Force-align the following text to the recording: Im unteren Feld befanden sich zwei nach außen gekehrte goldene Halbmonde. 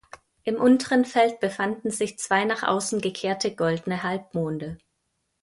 Im 0.45 0.55
unteren 0.55 1.05
Feld 1.05 1.39
befanden 1.41 1.91
sich 1.91 2.17
zwei 2.17 2.43
nach 2.43 2.63
außen 2.63 3.01
gekehrte 3.01 3.53
goldene 3.53 4.01
Halbmonde. 4.01 4.79